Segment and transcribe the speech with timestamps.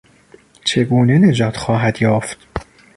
[0.65, 2.47] چگونه نجات خواهد یافت؟